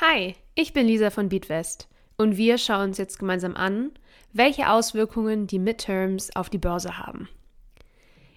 Hi, 0.00 0.34
ich 0.54 0.72
bin 0.72 0.86
Lisa 0.86 1.10
von 1.10 1.28
Beatwest 1.28 1.88
und 2.16 2.36
wir 2.36 2.58
schauen 2.58 2.90
uns 2.90 2.98
jetzt 2.98 3.18
gemeinsam 3.18 3.56
an, 3.56 3.90
welche 4.32 4.70
Auswirkungen 4.70 5.46
die 5.46 5.58
Midterms 5.58 6.34
auf 6.36 6.50
die 6.50 6.58
Börse 6.58 6.98
haben. 6.98 7.28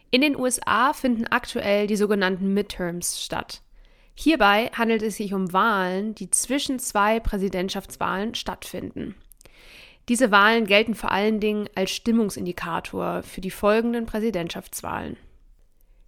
In 0.10 0.22
den 0.22 0.36
USA 0.36 0.94
finden 0.94 1.28
aktuell 1.28 1.86
die 1.86 1.98
sogenannten 1.98 2.54
Midterms 2.54 3.22
statt. 3.22 3.62
Hierbei 4.16 4.72
handelt 4.74 5.04
es 5.04 5.18
sich 5.18 5.34
um 5.34 5.54
Wahlen, 5.54 6.16
die 6.16 6.32
zwischen 6.32 6.80
zwei 6.80 7.20
Präsidentschaftswahlen 7.20 8.34
stattfinden. 8.34 9.16
Diese 10.10 10.32
Wahlen 10.32 10.66
gelten 10.66 10.96
vor 10.96 11.12
allen 11.12 11.40
Dingen 11.40 11.70
als 11.76 11.92
Stimmungsindikator 11.92 13.22
für 13.24 13.42
die 13.42 13.52
folgenden 13.52 14.06
Präsidentschaftswahlen. 14.06 15.18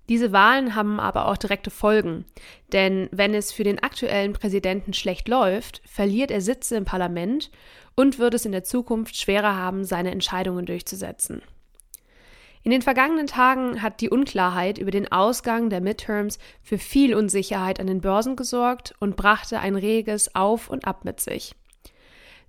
Diese 0.10 0.32
Wahlen 0.32 0.74
haben 0.74 1.00
aber 1.00 1.28
auch 1.28 1.38
direkte 1.38 1.70
Folgen, 1.70 2.26
denn 2.74 3.10
wenn 3.12 3.36
es 3.36 3.52
für 3.52 3.64
den 3.64 3.78
aktuellen 3.78 4.34
Präsidenten 4.34 4.94
schlecht 4.94 5.28
läuft, 5.28 5.84
verliert 5.86 6.32
er 6.32 6.42
Sitze 6.42 6.76
im 6.78 6.86
Parlament 6.86 7.52
und 7.96 8.18
wird 8.18 8.34
es 8.34 8.46
in 8.46 8.52
der 8.52 8.64
Zukunft 8.64 9.16
schwerer 9.16 9.56
haben, 9.56 9.86
seine 9.86 10.10
Entscheidungen 10.10 10.66
durchzusetzen. 10.66 11.44
In 12.64 12.72
den 12.72 12.82
vergangenen 12.82 13.28
Tagen 13.28 13.84
hat 13.84 14.02
die 14.02 14.10
Unklarheit 14.10 14.80
über 14.80 14.92
den 14.92 15.12
Ausgang 15.12 15.70
der 15.70 15.80
Midterms 15.80 16.40
für 16.64 16.80
viel 16.80 17.14
Unsicherheit 17.14 17.80
an 17.80 17.88
den 17.88 18.02
Börsen 18.02 18.36
gesorgt 18.36 18.96
und 19.00 19.16
brachte 19.16 19.60
ein 19.60 19.76
reges 19.76 20.34
Auf 20.34 20.70
und 20.70 20.86
Ab 20.86 21.06
mit 21.06 21.22
sich. 21.22 21.54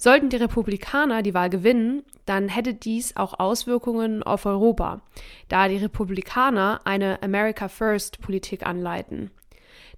Sollten 0.02 0.30
die 0.30 0.38
Republikaner 0.38 1.22
die 1.22 1.34
Wahl 1.34 1.50
gewinnen, 1.50 2.04
dann 2.24 2.48
hätte 2.48 2.72
dies 2.72 3.16
auch 3.16 3.38
Auswirkungen 3.38 4.22
auf 4.22 4.46
Europa, 4.46 5.02
da 5.48 5.68
die 5.68 5.76
Republikaner 5.76 6.80
eine 6.84 7.22
America 7.22 7.68
First 7.68 8.22
Politik 8.22 8.66
anleiten. 8.66 9.30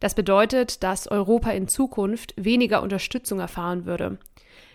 Das 0.00 0.16
bedeutet, 0.16 0.82
dass 0.82 1.06
Europa 1.06 1.50
in 1.50 1.68
Zukunft 1.68 2.34
weniger 2.36 2.82
Unterstützung 2.82 3.38
erfahren 3.38 3.86
würde, 3.86 4.18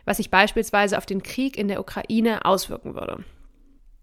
was 0.05 0.15
sich 0.15 0.31
beispielsweise 0.31 0.97
auf 0.97 1.05
den 1.05 1.21
Krieg 1.21 1.57
in 1.57 1.67
der 1.67 1.81
Ukraine 1.81 2.45
auswirken 2.45 2.95
würde. 2.95 3.25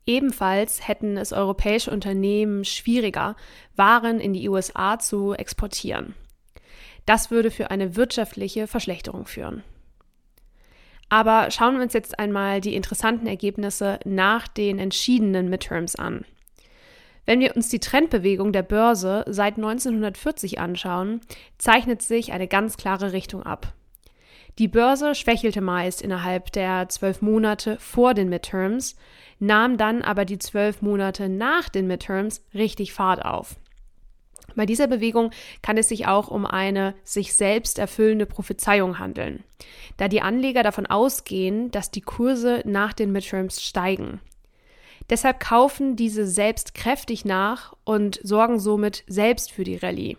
Ebenfalls 0.05 0.87
hätten 0.87 1.17
es 1.17 1.33
europäische 1.33 1.91
Unternehmen 1.91 2.67
schwieriger, 2.67 3.35
Waren 3.77 4.21
in 4.21 4.35
die 4.35 4.47
USA 4.51 4.99
zu 4.99 5.33
exportieren. 5.33 6.15
Das 7.07 7.31
würde 7.31 7.51
für 7.51 7.71
eine 7.71 7.97
wirtschaftliche 7.97 8.67
Verschlechterung 8.67 9.25
führen. 9.25 9.63
Aber 11.09 11.51
schauen 11.51 11.77
wir 11.77 11.83
uns 11.83 11.93
jetzt 11.93 12.19
einmal 12.19 12.61
die 12.61 12.75
interessanten 12.75 13.27
Ergebnisse 13.27 14.01
nach 14.05 14.49
den 14.49 14.79
entschiedenen 14.79 15.49
Midterms 15.49 15.97
an. 15.97 16.25
Wenn 17.27 17.41
wir 17.41 17.57
uns 17.57 17.69
die 17.69 17.81
Trendbewegung 17.81 18.53
der 18.53 18.63
Börse 18.63 19.25
seit 19.27 19.57
1940 19.57 20.61
anschauen, 20.61 21.21
zeichnet 21.59 22.03
sich 22.03 22.33
eine 22.33 22.49
ganz 22.49 22.77
klare 22.77 23.13
Richtung 23.13 23.43
ab. 23.43 23.73
Die 24.59 24.69
Börse 24.69 25.15
schwächelte 25.15 25.61
meist 25.61 26.01
innerhalb 26.01 26.53
der 26.53 26.89
zwölf 26.89 27.23
Monate 27.23 27.77
vor 27.81 28.15
den 28.15 28.29
Midterms, 28.29 28.97
nahm 29.41 29.79
dann 29.79 30.03
aber 30.03 30.25
die 30.25 30.39
zwölf 30.39 30.81
Monate 30.81 31.29
nach 31.29 31.69
den 31.69 31.87
Midterms 31.87 32.45
richtig 32.55 32.93
Fahrt 32.93 33.25
auf. 33.25 33.57
Bei 34.57 34.67
dieser 34.67 34.87
Bewegung 34.87 35.31
kann 35.63 35.77
es 35.77 35.89
sich 35.89 36.07
auch 36.07 36.29
um 36.29 36.47
eine 36.47 36.95
sich 37.03 37.35
selbst 37.35 37.79
erfüllende 37.79 38.27
Prophezeiung 38.27 38.99
handeln, 38.99 39.43
da 39.97 40.09
die 40.09 40.23
Anleger 40.23 40.63
davon 40.63 40.87
ausgehen, 40.87 41.71
dass 41.71 41.91
die 41.91 42.01
Kurse 42.01 42.63
nach 42.65 42.93
den 42.93 43.13
Midterms 43.13 43.63
steigen. 43.63 44.21
Deshalb 45.11 45.41
kaufen 45.41 45.97
diese 45.97 46.27
selbst 46.27 46.75
kräftig 46.75 47.25
nach 47.25 47.75
und 47.85 48.21
sorgen 48.23 48.59
somit 48.59 49.05
selbst 49.07 49.53
für 49.53 49.65
die 49.65 49.77
Rallye. 49.77 50.17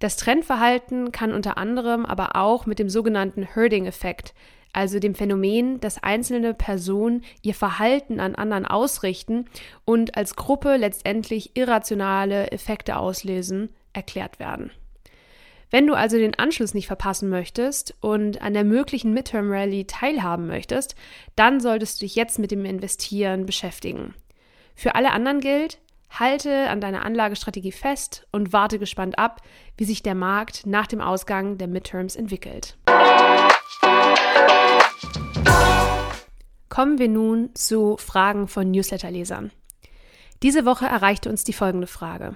Das 0.00 0.16
Trendverhalten 0.16 1.12
kann 1.12 1.32
unter 1.32 1.56
anderem 1.56 2.04
aber 2.04 2.36
auch 2.36 2.66
mit 2.66 2.78
dem 2.78 2.90
sogenannten 2.90 3.42
Herding-Effekt, 3.42 4.34
also 4.74 4.98
dem 4.98 5.14
Phänomen, 5.14 5.80
dass 5.80 6.02
einzelne 6.02 6.54
Personen 6.54 7.24
ihr 7.42 7.54
Verhalten 7.54 8.20
an 8.20 8.34
anderen 8.34 8.66
ausrichten 8.66 9.46
und 9.84 10.16
als 10.16 10.36
Gruppe 10.36 10.76
letztendlich 10.76 11.56
irrationale 11.56 12.50
Effekte 12.50 12.96
auslösen, 12.96 13.70
erklärt 13.92 14.38
werden. 14.38 14.70
Wenn 15.70 15.86
du 15.86 15.94
also 15.94 16.16
den 16.16 16.38
Anschluss 16.38 16.74
nicht 16.74 16.86
verpassen 16.86 17.28
möchtest 17.28 17.94
und 18.00 18.40
an 18.42 18.54
der 18.54 18.64
möglichen 18.64 19.12
Midterm 19.12 19.50
Rally 19.50 19.86
teilhaben 19.86 20.46
möchtest, 20.46 20.94
dann 21.34 21.58
solltest 21.58 22.00
du 22.00 22.04
dich 22.04 22.14
jetzt 22.14 22.38
mit 22.38 22.50
dem 22.50 22.64
Investieren 22.64 23.46
beschäftigen. 23.46 24.14
Für 24.76 24.94
alle 24.94 25.12
anderen 25.12 25.40
gilt, 25.40 25.78
halte 26.10 26.68
an 26.68 26.80
deiner 26.80 27.04
Anlagestrategie 27.04 27.72
fest 27.72 28.26
und 28.30 28.52
warte 28.52 28.78
gespannt 28.78 29.18
ab, 29.18 29.40
wie 29.76 29.84
sich 29.84 30.02
der 30.02 30.14
Markt 30.14 30.66
nach 30.66 30.86
dem 30.86 31.00
Ausgang 31.00 31.58
der 31.58 31.68
Midterms 31.68 32.14
entwickelt. 32.14 32.76
Kommen 36.74 36.98
wir 36.98 37.08
nun 37.08 37.54
zu 37.54 37.96
Fragen 37.98 38.48
von 38.48 38.72
Newsletterlesern. 38.72 39.52
Diese 40.42 40.64
Woche 40.64 40.86
erreichte 40.86 41.30
uns 41.30 41.44
die 41.44 41.52
folgende 41.52 41.86
Frage. 41.86 42.34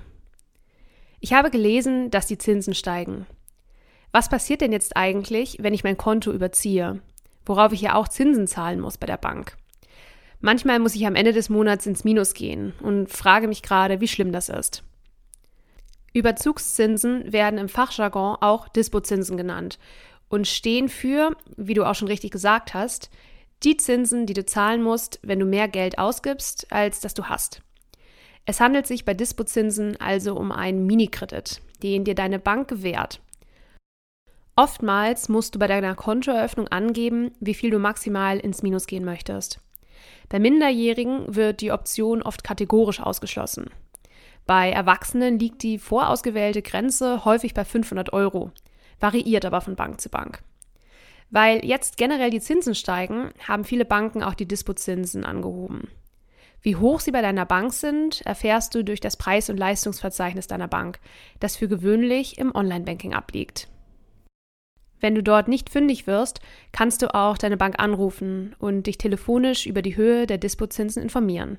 Ich 1.19 1.33
habe 1.33 1.51
gelesen, 1.51 2.13
dass 2.13 2.29
die 2.29 2.39
Zinsen 2.39 2.73
steigen. 2.73 3.27
Was 4.13 4.29
passiert 4.29 4.61
denn 4.61 4.71
jetzt 4.71 4.97
eigentlich, 4.97 5.57
wenn 5.59 5.75
ich 5.75 5.83
mein 5.83 5.97
Konto 5.97 6.31
überziehe, 6.31 7.03
worauf 7.47 7.73
ich 7.73 7.81
ja 7.81 7.97
auch 7.97 8.07
Zinsen 8.07 8.47
zahlen 8.47 8.79
muss 8.79 8.97
bei 8.97 9.09
der 9.09 9.17
Bank? 9.17 9.57
Manchmal 10.41 10.79
muss 10.79 10.95
ich 10.95 11.05
am 11.05 11.17
Ende 11.17 11.33
des 11.33 11.49
Monats 11.49 11.87
ins 11.87 12.05
Minus 12.05 12.33
gehen 12.33 12.75
und 12.81 13.11
frage 13.11 13.49
mich 13.49 13.63
gerade, 13.63 14.01
wie 14.01 14.07
schlimm 14.07 14.31
das 14.31 14.49
ist. 14.49 14.85
Überzugszinsen 16.13 17.33
werden 17.33 17.59
im 17.59 17.69
Fachjargon 17.69 18.37
auch 18.41 18.69
Dispozinsen 18.69 19.37
genannt 19.37 19.81
und 20.29 20.47
stehen 20.47 20.89
für, 20.89 21.37
wie 21.57 21.75
du 21.75 21.85
auch 21.85 21.97
schon 21.97 22.07
richtig 22.07 22.31
gesagt 22.31 22.73
hast, 22.73 23.11
die 23.65 23.77
Zinsen, 23.77 24.27
die 24.27 24.35
du 24.35 24.45
zahlen 24.45 24.83
musst, 24.83 25.19
wenn 25.23 25.41
du 25.41 25.47
mehr 25.47 25.69
Geld 25.69 25.99
ausgibst, 25.99 26.73
als 26.73 27.01
das 27.01 27.15
du 27.15 27.25
hast. 27.25 27.63
Es 28.45 28.61
handelt 28.61 28.87
sich 28.87 29.05
bei 29.05 29.15
Dispozinsen 29.15 30.01
also 30.01 30.37
um 30.37 30.53
einen 30.53 30.87
Minikredit, 30.87 31.61
den 31.83 32.05
dir 32.05 32.15
deine 32.15 32.39
Bank 32.39 32.69
gewährt. 32.69 33.21
Oftmals 34.57 35.29
musst 35.29 35.55
du 35.55 35.59
bei 35.59 35.67
deiner 35.67 35.95
Kontoeröffnung 35.95 36.67
angeben, 36.69 37.31
wie 37.41 37.55
viel 37.55 37.71
du 37.71 37.79
maximal 37.79 38.39
ins 38.39 38.63
Minus 38.63 38.87
gehen 38.87 39.05
möchtest. 39.05 39.61
Bei 40.29 40.39
Minderjährigen 40.39 41.35
wird 41.35 41.61
die 41.61 41.73
Option 41.73 42.23
oft 42.23 42.43
kategorisch 42.43 43.01
ausgeschlossen. 43.01 43.71
Bei 44.47 44.71
Erwachsenen 44.71 45.39
liegt 45.39 45.63
die 45.63 45.79
vorausgewählte 45.79 46.63
Grenze 46.63 47.25
häufig 47.25 47.55
bei 47.55 47.65
500 47.65 48.13
Euro, 48.13 48.51
variiert 48.99 49.45
aber 49.45 49.61
von 49.61 49.77
Bank 49.77 50.01
zu 50.01 50.09
Bank. 50.09 50.43
Weil 51.31 51.65
jetzt 51.65 51.97
generell 51.97 52.31
die 52.31 52.41
Zinsen 52.41 52.75
steigen, 52.75 53.31
haben 53.47 53.65
viele 53.65 53.85
Banken 53.85 54.23
auch 54.23 54.35
die 54.35 54.49
Dispozinsen 54.49 55.25
angehoben. 55.25 55.89
Wie 56.63 56.77
hoch 56.77 57.01
sie 57.01 57.13
bei 57.13 57.23
deiner 57.23 57.47
Bank 57.47 57.73
sind, 57.73 58.23
erfährst 58.23 58.75
du 58.75 58.83
durch 58.83 59.01
das 59.01 59.17
Preis- 59.17 59.51
und 59.51 59.59
Leistungsverzeichnis 59.59 60.47
deiner 60.47 60.69
Bank, 60.69 60.99
das 61.39 61.57
für 61.57 61.69
gewöhnlich 61.69 62.39
im 62.39 62.55
Online-Banking 62.55 63.15
abliegt. 63.15 63.69
Wenn 65.01 65.15
du 65.15 65.23
dort 65.23 65.47
nicht 65.47 65.71
fündig 65.71 66.07
wirst, 66.09 66.41
kannst 66.73 67.03
du 67.03 67.15
auch 67.15 67.39
deine 67.39 67.57
Bank 67.57 67.79
anrufen 67.79 68.57
und 68.59 68.89
dich 68.89 68.99
telefonisch 68.99 69.67
über 69.67 69.83
die 69.83 69.97
Höhe 69.97 70.27
der 70.27 70.39
Dispozinsen 70.39 71.03
informieren. 71.03 71.59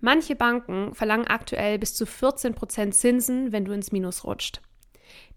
Manche 0.00 0.34
Banken 0.34 0.94
verlangen 0.94 1.26
aktuell 1.26 1.78
bis 1.78 1.94
zu 1.94 2.04
14% 2.04 2.90
Zinsen, 2.90 3.52
wenn 3.52 3.64
du 3.64 3.72
ins 3.72 3.92
Minus 3.92 4.24
rutscht. 4.24 4.60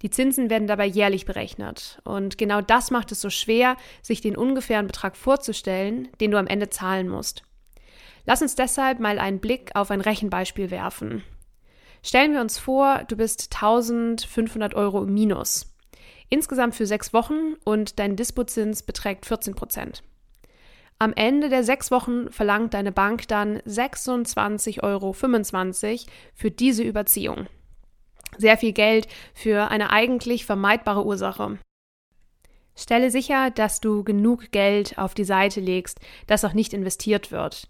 Die 0.01 0.09
Zinsen 0.09 0.49
werden 0.49 0.67
dabei 0.67 0.85
jährlich 0.85 1.25
berechnet. 1.25 2.01
Und 2.03 2.37
genau 2.37 2.61
das 2.61 2.91
macht 2.91 3.11
es 3.11 3.21
so 3.21 3.29
schwer, 3.29 3.77
sich 4.01 4.21
den 4.21 4.35
ungefähren 4.35 4.87
Betrag 4.87 5.15
vorzustellen, 5.15 6.09
den 6.19 6.31
du 6.31 6.37
am 6.37 6.47
Ende 6.47 6.69
zahlen 6.69 7.07
musst. 7.07 7.43
Lass 8.25 8.41
uns 8.41 8.55
deshalb 8.55 8.99
mal 8.99 9.19
einen 9.19 9.39
Blick 9.39 9.71
auf 9.75 9.91
ein 9.91 10.01
Rechenbeispiel 10.01 10.71
werfen. 10.71 11.23
Stellen 12.01 12.33
wir 12.33 12.41
uns 12.41 12.57
vor, 12.57 13.03
du 13.07 13.15
bist 13.15 13.53
1500 13.55 14.73
Euro 14.75 15.03
im 15.03 15.13
Minus. 15.13 15.73
Insgesamt 16.29 16.75
für 16.75 16.85
sechs 16.85 17.13
Wochen 17.13 17.53
und 17.63 17.99
dein 17.99 18.15
Dispozins 18.15 18.83
beträgt 18.83 19.25
14 19.25 19.55
Prozent. 19.55 20.03
Am 20.99 21.13
Ende 21.13 21.49
der 21.49 21.63
sechs 21.63 21.91
Wochen 21.91 22.31
verlangt 22.31 22.73
deine 22.73 22.91
Bank 22.91 23.27
dann 23.27 23.59
26,25 23.59 24.83
Euro 24.83 25.13
für 26.33 26.51
diese 26.51 26.83
Überziehung. 26.83 27.47
Sehr 28.37 28.57
viel 28.57 28.73
Geld 28.73 29.07
für 29.33 29.69
eine 29.69 29.91
eigentlich 29.91 30.45
vermeidbare 30.45 31.05
Ursache. 31.05 31.57
Stelle 32.75 33.11
sicher, 33.11 33.51
dass 33.51 33.81
du 33.81 34.03
genug 34.03 34.51
Geld 34.51 34.97
auf 34.97 35.13
die 35.13 35.25
Seite 35.25 35.59
legst, 35.59 35.99
das 36.27 36.43
auch 36.43 36.53
nicht 36.53 36.73
investiert 36.73 37.31
wird. 37.31 37.69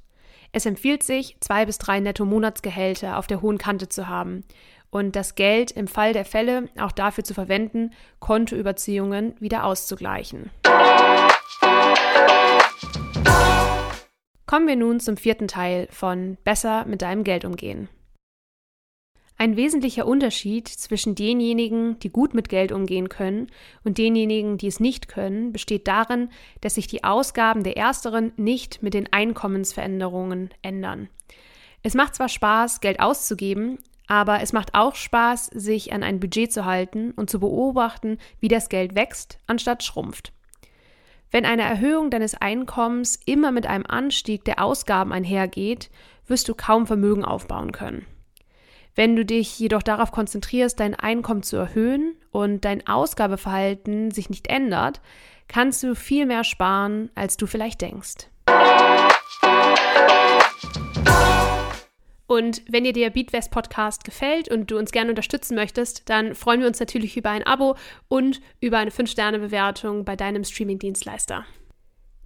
Es 0.54 0.65
empfiehlt 0.65 1.04
sich, 1.04 1.36
zwei 1.39 1.65
bis 1.65 1.77
drei 1.77 2.00
Netto-Monatsgehälter 2.00 3.18
auf 3.18 3.27
der 3.27 3.42
hohen 3.42 3.57
Kante 3.57 3.89
zu 3.89 4.07
haben 4.07 4.44
und 4.92 5.15
das 5.15 5.36
Geld 5.36 5.71
im 5.71 5.88
Fall 5.88 6.13
der 6.13 6.25
Fälle 6.25 6.69
auch 6.80 6.92
dafür 6.92 7.24
zu 7.24 7.33
verwenden, 7.33 7.89
Kontoüberziehungen 8.19 9.33
wieder 9.39 9.66
auszugleichen. 9.66 10.51
Kommen 14.45 14.68
wir 14.68 14.75
nun 14.75 15.00
zum 15.00 15.18
vierten 15.18 15.48
Teil 15.48 15.88
von 15.89 16.38
Besser 16.44 16.86
mit 16.86 17.01
deinem 17.01 17.24
Geld 17.24 17.44
umgehen. 17.44 17.89
Ein 19.44 19.57
wesentlicher 19.57 20.07
Unterschied 20.07 20.69
zwischen 20.69 21.16
denjenigen, 21.16 22.00
die 22.00 22.10
gut 22.10 22.34
mit 22.34 22.48
Geld 22.48 22.72
umgehen 22.72 23.10
können, 23.10 23.48
und 23.84 23.98
denjenigen, 23.98 24.57
die 24.57 24.68
es 24.68 24.80
nicht 24.80 25.10
können, 25.10 25.51
besteht 25.51 25.86
darin, 25.90 26.30
dass 26.62 26.75
sich 26.75 26.88
die 26.88 27.04
Ausgaben 27.04 27.66
der 27.66 27.75
ersteren 27.75 28.31
nicht 28.38 28.81
mit 28.81 28.94
den 28.94 29.12
Einkommensveränderungen 29.12 30.51
ändern. 30.62 31.10
Es 31.81 31.94
macht 31.94 32.16
zwar 32.16 32.30
Spaß, 32.30 32.80
Geld 32.80 33.01
auszugeben, 33.01 33.80
aber 34.07 34.40
es 34.40 34.54
macht 34.54 34.75
auch 34.75 34.95
Spaß, 34.95 35.48
sich 35.48 35.92
an 35.92 36.04
ein 36.04 36.22
Budget 36.22 36.54
zu 36.54 36.63
halten 36.63 37.12
und 37.12 37.30
zu 37.30 37.42
beobachten, 37.42 38.19
wie 38.40 38.48
das 38.48 38.69
Geld 38.69 38.95
wächst, 38.95 39.40
anstatt 39.45 39.84
schrumpft. 39.84 40.31
Wenn 41.31 41.44
eine 41.44 41.63
Erhöhung 41.63 42.12
deines 42.12 42.34
Einkommens 42.36 43.19
immer 43.25 43.51
mit 43.51 43.68
einem 43.68 43.86
Anstieg 43.86 44.45
der 44.45 44.63
Ausgaben 44.63 45.12
einhergeht, 45.12 45.90
wirst 46.28 46.48
du 46.48 46.56
kaum 46.56 46.88
Vermögen 46.88 47.25
aufbauen 47.25 47.74
können. 47.74 48.06
Wenn 48.95 49.16
du 49.16 49.25
dich 49.25 49.57
jedoch 49.57 49.81
darauf 49.81 50.12
konzentrierst, 50.12 50.80
dein 50.80 50.94
Einkommen 50.94 51.42
zu 51.42 51.57
erhöhen 51.57 52.16
und 52.31 52.63
dein 52.63 52.86
Ausgabeverhalten 52.86 54.12
sich 54.12 54.30
nicht 54.30 54.48
ändert, 54.48 55.01
kannst 55.48 55.81
du 55.81 55.95
viel 55.95 56.28
mehr 56.28 56.44
sparen, 56.44 57.10
als 57.16 57.36
du 57.38 57.48
vielleicht 57.48 57.81
denkst. 57.81 58.28
Und 62.28 62.62
wenn 62.68 62.84
dir 62.84 62.94
der 62.94 63.10
Beatwest 63.10 63.51
Podcast 63.51 64.04
gefällt 64.04 64.50
und 64.50 64.69
du 64.69 64.78
uns 64.78 64.92
gerne 64.92 65.10
unterstützen 65.10 65.56
möchtest, 65.56 66.10
dann 66.10 66.36
freuen 66.36 66.62
wir 66.62 66.68
uns 66.68 66.80
natürlich 66.80 67.18
über 67.18 67.31
ein 67.31 67.45
Abo 67.45 67.75
und 68.07 68.42
über 68.60 68.78
eine 68.78 68.92
5-Sterne-Bewertung 68.92 70.06
bei 70.06 70.16
deinem 70.16 70.44
Streaming-Dienstleister. 70.44 71.45